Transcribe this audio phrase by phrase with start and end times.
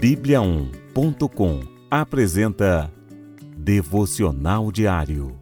[0.00, 2.90] Bíblia1.com apresenta
[3.58, 5.38] Devocional Diário.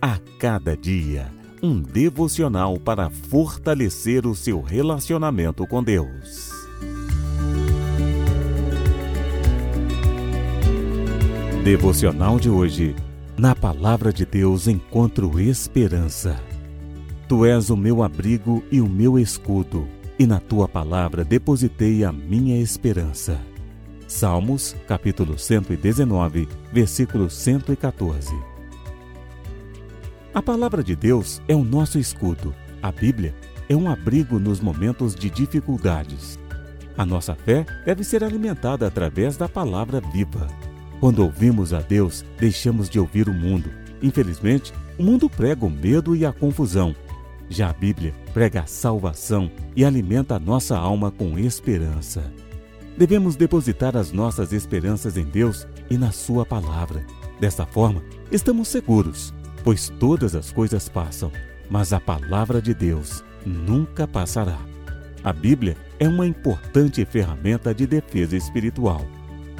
[0.00, 1.30] A cada dia,
[1.62, 6.50] um devocional para fortalecer o seu relacionamento com Deus.
[11.62, 12.96] Devocional de hoje.
[13.36, 16.42] Na palavra de Deus encontro esperança.
[17.28, 19.86] Tu és o meu abrigo e o meu escudo,
[20.22, 23.40] e na tua palavra depositei a minha esperança.
[24.06, 28.32] Salmos, capítulo 119, versículo 114.
[30.32, 32.54] A palavra de Deus é o nosso escudo.
[32.80, 33.34] A Bíblia
[33.68, 36.38] é um abrigo nos momentos de dificuldades.
[36.96, 40.46] A nossa fé deve ser alimentada através da palavra viva.
[41.00, 43.68] Quando ouvimos a Deus, deixamos de ouvir o mundo.
[44.00, 46.94] Infelizmente, o mundo prega o medo e a confusão.
[47.52, 52.32] Já a Bíblia prega a salvação e alimenta a nossa alma com esperança.
[52.96, 57.04] Devemos depositar as nossas esperanças em Deus e na Sua palavra.
[57.38, 61.30] Desta forma, estamos seguros, pois todas as coisas passam,
[61.68, 64.58] mas a palavra de Deus nunca passará.
[65.22, 69.04] A Bíblia é uma importante ferramenta de defesa espiritual.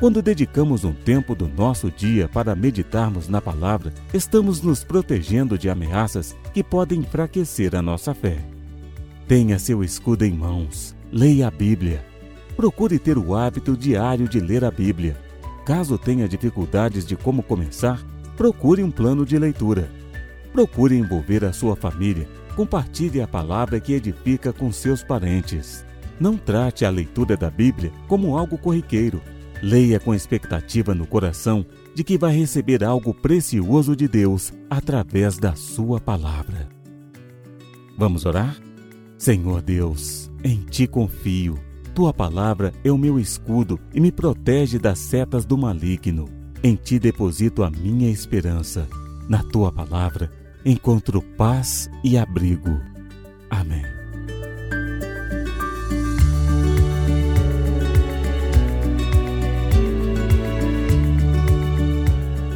[0.03, 5.71] Quando dedicamos um tempo do nosso dia para meditarmos na palavra, estamos nos protegendo de
[5.71, 8.45] ameaças que podem enfraquecer a nossa fé.
[9.29, 12.05] Tenha seu escudo em mãos, leia a Bíblia
[12.57, 15.17] Procure ter o hábito diário de ler a Bíblia.
[15.65, 18.05] Caso tenha dificuldades de como começar,
[18.37, 19.89] procure um plano de leitura.
[20.53, 22.29] Procure envolver a sua família.
[22.57, 25.85] Compartilhe a palavra que edifica com seus parentes.
[26.19, 29.23] Não trate a leitura da Bíblia como algo corriqueiro.
[29.63, 35.55] Leia com expectativa no coração de que vai receber algo precioso de Deus através da
[35.55, 36.69] sua palavra.
[37.97, 38.57] Vamos orar?
[39.17, 41.59] Senhor Deus, em ti confio
[41.95, 46.29] tua palavra é o meu escudo e me protege das setas do maligno.
[46.63, 48.89] Em ti deposito a minha esperança.
[49.29, 50.31] Na tua palavra
[50.65, 52.81] encontro paz e abrigo.
[53.51, 54.02] Amém.